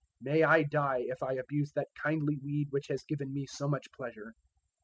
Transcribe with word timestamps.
May 0.19 0.41
I 0.41 0.63
die 0.63 1.03
if 1.05 1.21
I 1.21 1.33
abuse 1.33 1.73
that 1.73 1.93
kindly 1.93 2.39
weed 2.43 2.71
which 2.71 2.87
has 2.87 3.03
given 3.03 3.31
me 3.31 3.45
so 3.45 3.67
much 3.67 3.91
pleasure." 3.91 4.33